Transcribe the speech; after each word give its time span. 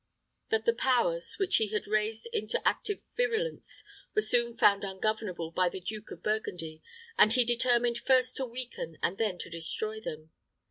But 0.49 0.65
the 0.65 0.73
powers, 0.73 1.35
which 1.39 1.57
he 1.57 1.67
had 1.67 1.85
raised 1.85 2.27
into 2.33 2.67
active 2.67 3.03
virulence, 3.15 3.83
were 4.15 4.23
soon 4.23 4.57
found 4.57 4.83
ungovernable 4.83 5.51
by 5.51 5.69
the 5.69 5.79
Duke 5.79 6.09
of 6.09 6.23
Burgundy, 6.23 6.81
and 7.19 7.31
he 7.31 7.43
determined 7.45 7.99
first 7.99 8.35
to 8.37 8.45
weaken, 8.47 8.97
and 9.03 9.19
then 9.19 9.37
to 9.37 9.47
destroy 9.51 10.01
them. 10.01 10.31